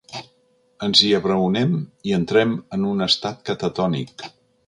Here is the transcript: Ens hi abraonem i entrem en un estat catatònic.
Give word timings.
Ens 0.87 1.01
hi 1.07 1.09
abraonem 1.17 1.75
i 2.11 2.15
entrem 2.19 2.57
en 2.79 2.89
un 2.95 3.07
estat 3.09 3.47
catatònic. 3.51 4.27